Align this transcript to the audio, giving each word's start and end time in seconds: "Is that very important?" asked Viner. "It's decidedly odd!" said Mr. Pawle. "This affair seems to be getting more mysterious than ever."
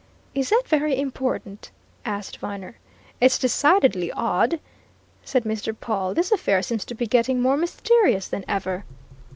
"Is 0.33 0.49
that 0.49 0.63
very 0.65 0.99
important?" 0.99 1.69
asked 2.05 2.37
Viner. 2.37 2.79
"It's 3.19 3.37
decidedly 3.37 4.11
odd!" 4.11 4.59
said 5.23 5.43
Mr. 5.43 5.79
Pawle. 5.79 6.15
"This 6.15 6.31
affair 6.31 6.63
seems 6.63 6.85
to 6.85 6.95
be 6.95 7.05
getting 7.05 7.39
more 7.39 7.55
mysterious 7.55 8.27
than 8.27 8.43
ever." 8.47 8.83